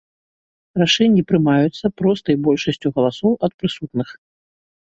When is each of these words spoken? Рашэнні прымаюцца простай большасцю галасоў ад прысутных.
Рашэнні 0.81 1.23
прымаюцца 1.31 1.91
простай 2.03 2.35
большасцю 2.47 2.87
галасоў 2.97 3.31
ад 3.49 3.57
прысутных. 3.61 4.07